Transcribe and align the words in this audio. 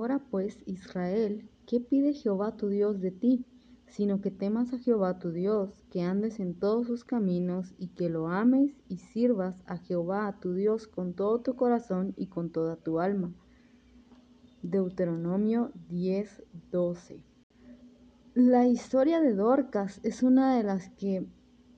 Ahora 0.00 0.18
pues, 0.30 0.62
Israel, 0.64 1.50
¿qué 1.66 1.78
pide 1.78 2.14
Jehová 2.14 2.56
tu 2.56 2.68
Dios 2.68 3.02
de 3.02 3.10
ti? 3.10 3.44
Sino 3.86 4.22
que 4.22 4.30
temas 4.30 4.72
a 4.72 4.78
Jehová 4.78 5.18
tu 5.18 5.30
Dios, 5.30 5.84
que 5.90 6.00
andes 6.00 6.40
en 6.40 6.58
todos 6.58 6.86
sus 6.86 7.04
caminos 7.04 7.74
y 7.76 7.88
que 7.88 8.08
lo 8.08 8.28
ames 8.28 8.72
y 8.88 8.96
sirvas 8.96 9.62
a 9.66 9.76
Jehová 9.76 10.38
tu 10.40 10.54
Dios 10.54 10.86
con 10.88 11.12
todo 11.12 11.42
tu 11.42 11.54
corazón 11.54 12.14
y 12.16 12.28
con 12.28 12.48
toda 12.48 12.76
tu 12.76 12.98
alma. 12.98 13.34
Deuteronomio 14.62 15.70
10:12 15.90 17.22
La 18.32 18.66
historia 18.66 19.20
de 19.20 19.34
Dorcas 19.34 20.00
es 20.02 20.22
una 20.22 20.56
de 20.56 20.62
las 20.62 20.88
que 20.92 21.26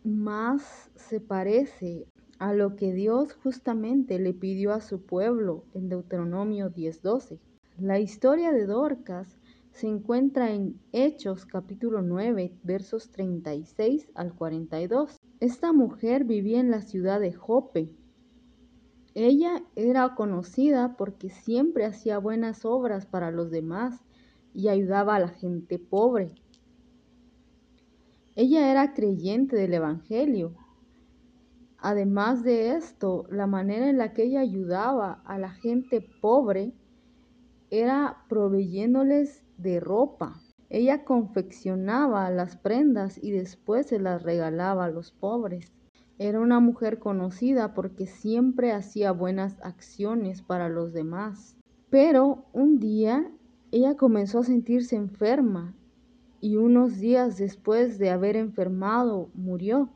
más 0.05 0.93
se 0.95 1.19
parece 1.19 2.07
a 2.39 2.55
lo 2.55 2.77
que 2.77 2.93
Dios 2.93 3.33
justamente 3.43 4.21
le 4.21 4.33
pidió 4.33 4.73
a 4.73 4.81
su 4.81 5.05
pueblo 5.05 5.65
en 5.75 5.89
Deuteronomio 5.89 6.71
10:12. 6.71 7.41
La 7.79 7.99
historia 7.99 8.53
de 8.53 8.67
Dorcas 8.67 9.39
se 9.73 9.89
encuentra 9.89 10.53
en 10.53 10.79
Hechos 10.93 11.47
capítulo 11.47 12.03
9 12.03 12.53
versos 12.63 13.11
36 13.11 14.11
al 14.15 14.35
42. 14.35 15.17
Esta 15.41 15.73
mujer 15.73 16.25
vivía 16.25 16.61
en 16.61 16.71
la 16.71 16.83
ciudad 16.83 17.19
de 17.19 17.33
Jope. 17.33 17.91
Ella 19.15 19.65
era 19.75 20.15
conocida 20.15 20.97
porque 20.99 21.31
siempre 21.31 21.87
hacía 21.87 22.19
buenas 22.19 22.67
obras 22.67 23.07
para 23.07 23.31
los 23.31 23.51
demás 23.51 24.05
y 24.53 24.69
ayudaba 24.69 25.17
a 25.17 25.21
la 25.21 25.29
gente 25.29 25.79
pobre. 25.79 26.35
Ella 28.37 28.71
era 28.71 28.93
creyente 28.93 29.57
del 29.57 29.73
Evangelio. 29.73 30.55
Además 31.79 32.45
de 32.45 32.77
esto, 32.77 33.27
la 33.31 33.47
manera 33.47 33.89
en 33.89 33.97
la 33.97 34.13
que 34.13 34.25
ella 34.25 34.41
ayudaba 34.41 35.23
a 35.25 35.39
la 35.39 35.51
gente 35.51 36.07
pobre 36.21 36.75
era 37.73 38.19
proveyéndoles 38.29 39.43
de 39.57 39.81
ropa. 39.81 40.39
Ella 40.69 41.05
confeccionaba 41.05 42.31
las 42.31 42.59
prendas 42.59 43.19
y 43.23 43.31
después 43.31 43.87
se 43.87 43.99
las 43.99 44.23
regalaba 44.23 44.85
a 44.85 44.91
los 44.91 45.11
pobres. 45.11 45.73
Era 46.19 46.41
una 46.41 46.61
mujer 46.61 46.99
conocida 46.99 47.73
porque 47.73 48.07
siempre 48.07 48.73
hacía 48.73 49.11
buenas 49.13 49.57
acciones 49.63 50.43
para 50.43 50.69
los 50.69 50.93
demás. 50.93 51.57
Pero 51.89 52.45
un 52.53 52.79
día 52.79 53.33
ella 53.71 53.97
comenzó 53.97 54.41
a 54.41 54.45
sentirse 54.45 54.97
enferma 54.97 55.75
y 56.43 56.57
unos 56.57 56.99
días 56.99 57.39
después 57.39 57.99
de 57.99 58.11
haber 58.11 58.37
enfermado 58.37 59.31
murió. 59.33 59.89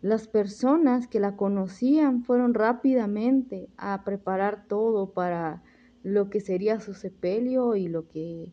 Las 0.00 0.26
personas 0.26 1.06
que 1.06 1.20
la 1.20 1.36
conocían 1.36 2.24
fueron 2.24 2.54
rápidamente 2.54 3.68
a 3.76 4.04
preparar 4.04 4.64
todo 4.68 5.12
para 5.12 5.62
lo 6.02 6.30
que 6.30 6.40
sería 6.40 6.80
su 6.80 6.94
sepelio 6.94 7.76
y 7.76 7.88
lo 7.88 8.08
que 8.08 8.52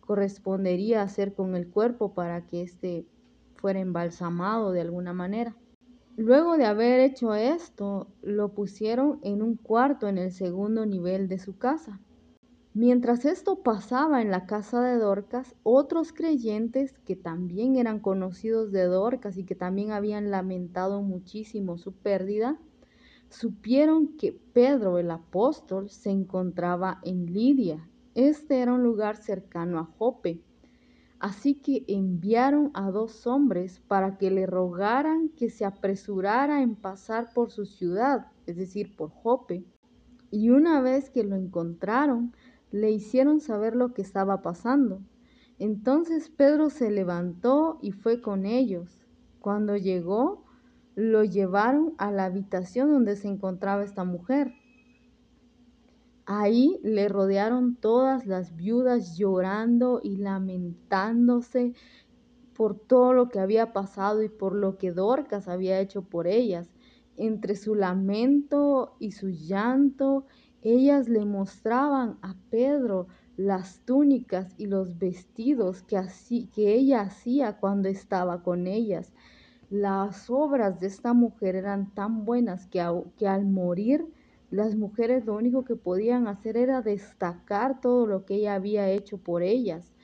correspondería 0.00 1.02
hacer 1.02 1.34
con 1.34 1.54
el 1.54 1.68
cuerpo 1.68 2.14
para 2.14 2.46
que 2.46 2.62
éste 2.62 3.06
fuera 3.54 3.80
embalsamado 3.80 4.72
de 4.72 4.80
alguna 4.80 5.12
manera. 5.12 5.56
Luego 6.16 6.56
de 6.56 6.66
haber 6.66 7.00
hecho 7.00 7.34
esto, 7.34 8.08
lo 8.22 8.52
pusieron 8.52 9.20
en 9.22 9.42
un 9.42 9.56
cuarto 9.56 10.08
en 10.08 10.18
el 10.18 10.32
segundo 10.32 10.84
nivel 10.84 11.28
de 11.28 11.38
su 11.38 11.56
casa. 11.56 12.00
Mientras 12.74 13.24
esto 13.24 13.62
pasaba 13.62 14.22
en 14.22 14.30
la 14.30 14.46
casa 14.46 14.80
de 14.82 14.98
Dorcas, 14.98 15.56
otros 15.62 16.12
creyentes 16.12 16.98
que 17.00 17.16
también 17.16 17.76
eran 17.76 18.00
conocidos 18.00 18.70
de 18.70 18.84
Dorcas 18.84 19.38
y 19.38 19.44
que 19.44 19.54
también 19.54 19.90
habían 19.90 20.30
lamentado 20.30 21.02
muchísimo 21.02 21.78
su 21.78 21.92
pérdida, 21.92 22.58
supieron 23.30 24.16
que 24.16 24.32
Pedro 24.32 24.98
el 24.98 25.10
apóstol 25.10 25.88
se 25.88 26.10
encontraba 26.10 27.00
en 27.04 27.26
Lidia. 27.26 27.88
Este 28.14 28.60
era 28.60 28.74
un 28.74 28.82
lugar 28.82 29.16
cercano 29.16 29.78
a 29.78 29.84
Jope. 29.84 30.42
Así 31.20 31.54
que 31.54 31.84
enviaron 31.86 32.70
a 32.74 32.90
dos 32.90 33.26
hombres 33.26 33.80
para 33.86 34.18
que 34.18 34.30
le 34.30 34.46
rogaran 34.46 35.28
que 35.30 35.48
se 35.48 35.64
apresurara 35.64 36.62
en 36.62 36.74
pasar 36.74 37.32
por 37.32 37.50
su 37.50 37.66
ciudad, 37.66 38.26
es 38.46 38.56
decir, 38.56 38.96
por 38.96 39.10
Jope. 39.10 39.64
Y 40.30 40.50
una 40.50 40.80
vez 40.80 41.10
que 41.10 41.22
lo 41.22 41.36
encontraron, 41.36 42.34
le 42.70 42.90
hicieron 42.90 43.40
saber 43.40 43.76
lo 43.76 43.94
que 43.94 44.02
estaba 44.02 44.42
pasando. 44.42 45.02
Entonces 45.58 46.30
Pedro 46.30 46.70
se 46.70 46.90
levantó 46.90 47.78
y 47.82 47.92
fue 47.92 48.22
con 48.22 48.46
ellos. 48.46 49.06
Cuando 49.40 49.76
llegó, 49.76 50.44
lo 51.00 51.24
llevaron 51.24 51.94
a 51.96 52.12
la 52.12 52.26
habitación 52.26 52.92
donde 52.92 53.16
se 53.16 53.26
encontraba 53.26 53.82
esta 53.82 54.04
mujer. 54.04 54.52
Ahí 56.26 56.78
le 56.82 57.08
rodearon 57.08 57.74
todas 57.74 58.26
las 58.26 58.54
viudas 58.54 59.16
llorando 59.16 60.00
y 60.02 60.18
lamentándose 60.18 61.72
por 62.54 62.78
todo 62.78 63.14
lo 63.14 63.30
que 63.30 63.40
había 63.40 63.72
pasado 63.72 64.22
y 64.22 64.28
por 64.28 64.54
lo 64.54 64.76
que 64.76 64.92
Dorcas 64.92 65.48
había 65.48 65.80
hecho 65.80 66.02
por 66.02 66.26
ellas. 66.26 66.70
Entre 67.16 67.56
su 67.56 67.74
lamento 67.74 68.94
y 68.98 69.12
su 69.12 69.30
llanto, 69.30 70.26
ellas 70.60 71.08
le 71.08 71.24
mostraban 71.24 72.18
a 72.20 72.36
Pedro 72.50 73.08
las 73.36 73.80
túnicas 73.86 74.54
y 74.58 74.66
los 74.66 74.98
vestidos 74.98 75.82
que, 75.82 75.98
que 76.54 76.74
ella 76.74 77.00
hacía 77.00 77.56
cuando 77.58 77.88
estaba 77.88 78.42
con 78.42 78.66
ellas. 78.66 79.14
Las 79.70 80.28
obras 80.30 80.80
de 80.80 80.88
esta 80.88 81.12
mujer 81.12 81.54
eran 81.54 81.94
tan 81.94 82.24
buenas 82.24 82.66
que, 82.66 82.80
al 82.80 83.46
morir 83.46 84.04
las 84.50 84.74
mujeres 84.74 85.24
lo 85.26 85.36
único 85.36 85.64
que 85.64 85.76
podían 85.76 86.26
hacer 86.26 86.56
era 86.56 86.82
destacar 86.82 87.80
todo 87.80 88.04
lo 88.08 88.24
que 88.24 88.34
ella 88.34 88.54
había 88.54 88.90
hecho 88.90 89.18
por 89.18 89.44
ellas. 89.44 89.94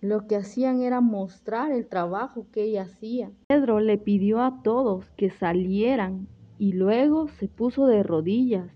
Lo 0.00 0.26
que 0.26 0.36
hacían 0.36 0.80
era 0.80 1.02
mostrar 1.02 1.70
el 1.70 1.86
trabajo 1.86 2.46
que 2.50 2.62
ella 2.62 2.84
hacía. 2.84 3.30
Pedro 3.48 3.80
le 3.80 3.98
pidió 3.98 4.40
a 4.40 4.62
todos 4.62 5.10
que 5.18 5.28
salieran 5.28 6.26
y 6.56 6.72
luego 6.72 7.28
se 7.28 7.46
puso 7.46 7.86
de 7.86 8.02
rodillas 8.02 8.72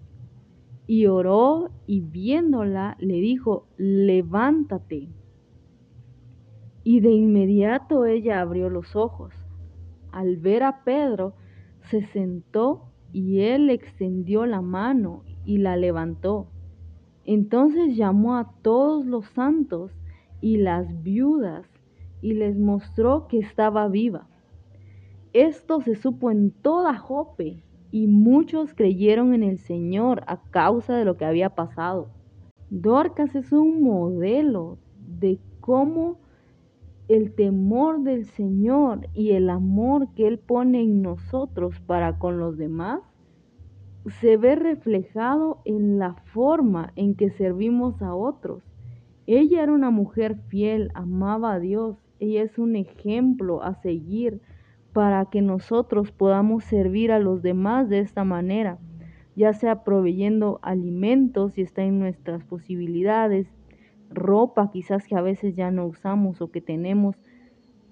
y 0.87 1.07
oró 1.07 1.71
y 1.87 2.03
viéndola 2.03 2.99
le 3.01 3.15
dijo, 3.15 3.67
levántate. 3.79 5.09
Y 6.83 7.01
de 7.01 7.13
inmediato 7.13 8.05
ella 8.05 8.43
abrió 8.43 8.69
los 8.69 8.95
ojos 8.95 9.33
al 10.15 10.37
ver 10.37 10.63
a 10.63 10.85
Pedro, 10.85 11.35
se 11.91 12.03
sentó 12.07 12.85
y 13.13 13.41
él 13.41 13.69
extendió 13.69 14.47
la 14.47 14.61
mano 14.61 15.25
y 15.45 15.59
la 15.59 15.77
levantó. 15.77 16.47
Entonces 17.25 17.97
llamó 17.97 18.37
a 18.37 18.53
todos 18.63 19.05
los 19.07 19.27
santos 19.27 19.91
y 20.41 20.59
las 20.59 21.03
viudas 21.03 21.67
y 22.23 22.35
les 22.35 22.57
mostró 22.57 23.27
que 23.27 23.39
estaba 23.39 23.89
viva. 23.89 24.29
Esto 25.33 25.81
se 25.81 25.97
supo 25.97 26.31
en 26.31 26.53
toda 26.53 26.97
Jope 26.97 27.63
y 27.91 28.07
muchos 28.07 28.73
creyeron 28.73 29.35
en 29.35 29.43
el 29.43 29.59
Señor 29.59 30.23
a 30.27 30.41
causa 30.51 30.97
de 30.97 31.05
lo 31.05 31.17
que 31.17 31.25
había 31.25 31.51
pasado. 31.51 32.09
Dorcas 32.71 33.35
es 33.35 33.53
un 33.53 33.83
modelo 33.83 34.79
de 35.07 35.41
cómo 35.61 36.19
el 37.09 37.35
temor 37.35 38.03
del 38.03 38.25
Señor 38.25 39.09
y 39.13 39.33
el 39.33 39.51
amor 39.51 40.09
que 40.15 40.27
Él 40.27 40.39
pone 40.39 40.83
en 40.83 41.03
nosotros 41.03 41.81
para 41.81 42.19
con 42.19 42.39
los 42.39 42.57
demás 42.57 43.01
se 44.21 44.37
ve 44.37 44.55
reflejado 44.55 45.61
en 45.65 45.99
la 45.99 46.15
forma 46.15 46.93
en 46.97 47.15
que 47.15 47.31
servimos 47.31 48.03
a 48.03 48.15
otros. 48.15 48.63
Ella 49.27 49.63
era 49.63 49.73
una 49.73 49.91
mujer 49.91 50.37
fiel, 50.49 50.91
amaba 50.95 51.55
a 51.55 51.59
Dios, 51.59 51.97
ella 52.21 52.43
es 52.43 52.59
un 52.59 52.77
ejemplo 52.77 53.63
a 53.63 53.75
seguir 53.75 54.41
para 54.93 55.25
que 55.27 55.43
nosotros 55.43 56.13
podamos 56.13 56.65
servir 56.65 57.11
a 57.13 57.19
los 57.19 57.43
demás 57.43 57.89
de 57.89 58.01
esta 58.01 58.25
manera, 58.25 58.79
ya 59.35 59.53
sea 59.53 59.83
proveyendo 59.83 60.61
alimentos 60.63 61.55
si 61.55 61.63
está 61.63 61.83
en 61.83 61.99
nuestras 61.99 62.45
posibilidades, 62.45 63.49
ropa 64.15 64.71
quizás 64.71 65.07
que 65.07 65.17
a 65.17 65.23
veces 65.23 65.57
ya 65.57 65.71
no 65.71 65.87
usamos 65.87 66.41
o 66.41 66.51
que 66.51 66.61
tenemos, 66.61 67.17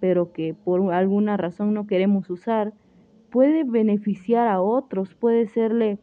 pero 0.00 0.32
que 0.32 0.54
por 0.54 0.92
alguna 0.92 1.36
razón 1.36 1.74
no 1.74 1.86
queremos 1.86 2.30
usar, 2.30 2.72
puede 3.30 3.64
beneficiar 3.64 4.48
a 4.48 4.60
otros, 4.60 5.14
puede 5.14 5.46
serle 5.46 5.98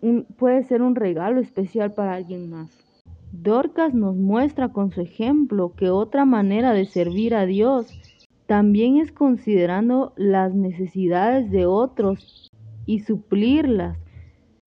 un, 0.00 0.24
puede 0.24 0.62
ser 0.64 0.82
un 0.82 0.94
regalo 0.94 1.40
especial 1.40 1.94
para 1.94 2.14
alguien 2.14 2.50
más. 2.50 2.76
Dorcas 3.32 3.94
nos 3.94 4.16
muestra 4.16 4.68
con 4.72 4.90
su 4.90 5.00
ejemplo 5.00 5.72
que 5.74 5.90
otra 5.90 6.24
manera 6.24 6.72
de 6.72 6.84
servir 6.84 7.34
a 7.34 7.46
Dios 7.46 7.92
también 8.46 8.98
es 8.98 9.12
considerando 9.12 10.12
las 10.16 10.54
necesidades 10.54 11.50
de 11.50 11.64
otros 11.64 12.50
y 12.84 13.00
suplirlas 13.00 13.96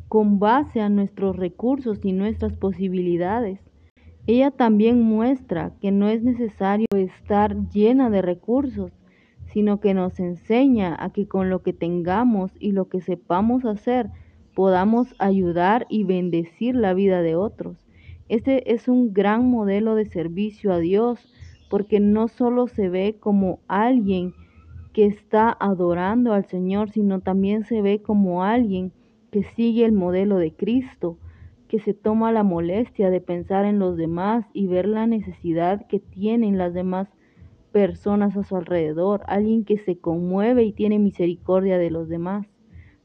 con 0.07 0.39
base 0.39 0.81
a 0.81 0.89
nuestros 0.89 1.35
recursos 1.35 1.99
y 2.03 2.13
nuestras 2.13 2.55
posibilidades. 2.55 3.59
Ella 4.27 4.49
también 4.49 5.01
muestra 5.01 5.73
que 5.81 5.91
no 5.91 6.09
es 6.09 6.23
necesario 6.23 6.87
estar 6.95 7.55
llena 7.69 8.09
de 8.09 8.23
recursos, 8.23 8.91
sino 9.53 9.79
que 9.79 9.93
nos 9.93 10.19
enseña 10.19 10.95
a 10.99 11.11
que 11.11 11.27
con 11.27 11.49
lo 11.49 11.61
que 11.61 11.73
tengamos 11.73 12.51
y 12.59 12.71
lo 12.71 12.89
que 12.89 13.01
sepamos 13.01 13.65
hacer, 13.65 14.09
podamos 14.55 15.13
ayudar 15.19 15.85
y 15.89 16.05
bendecir 16.05 16.75
la 16.75 16.95
vida 16.95 17.21
de 17.21 17.35
otros. 17.35 17.77
Este 18.27 18.73
es 18.73 18.87
un 18.87 19.13
gran 19.13 19.47
modelo 19.49 19.93
de 19.93 20.05
servicio 20.05 20.73
a 20.73 20.79
Dios 20.79 21.31
porque 21.69 21.99
no 21.99 22.27
solo 22.27 22.67
se 22.67 22.89
ve 22.89 23.17
como 23.19 23.59
alguien 23.67 24.33
que 24.91 25.05
está 25.05 25.55
adorando 25.59 26.33
al 26.33 26.45
Señor, 26.45 26.89
sino 26.89 27.19
también 27.19 27.63
se 27.63 27.81
ve 27.81 28.01
como 28.01 28.43
alguien 28.43 28.91
que 29.29 29.43
sigue 29.43 29.85
el 29.85 29.91
modelo 29.91 30.37
de 30.37 30.53
Cristo, 30.53 31.17
que 31.75 31.81
se 31.81 31.93
toma 31.93 32.31
la 32.31 32.43
molestia 32.43 33.09
de 33.09 33.19
pensar 33.19 33.65
en 33.65 33.79
los 33.79 33.97
demás 33.97 34.45
y 34.53 34.67
ver 34.67 34.87
la 34.87 35.07
necesidad 35.07 35.85
que 35.87 35.99
tienen 35.99 36.57
las 36.57 36.73
demás 36.73 37.09
personas 37.73 38.37
a 38.37 38.45
su 38.45 38.55
alrededor, 38.55 39.23
alguien 39.27 39.65
que 39.65 39.77
se 39.77 39.97
conmueve 39.97 40.63
y 40.63 40.71
tiene 40.71 40.99
misericordia 40.99 41.77
de 41.77 41.91
los 41.91 42.07
demás. 42.07 42.47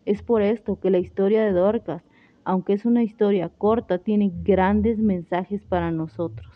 Es 0.06 0.22
por 0.22 0.40
esto 0.40 0.78
que 0.78 0.90
la 0.90 0.98
historia 0.98 1.44
de 1.44 1.50
Dorcas, 1.50 2.04
aunque 2.44 2.74
es 2.74 2.84
una 2.84 3.02
historia 3.02 3.48
corta, 3.48 3.98
tiene 3.98 4.30
grandes 4.44 5.00
mensajes 5.00 5.64
para 5.64 5.90
nosotros. 5.90 6.49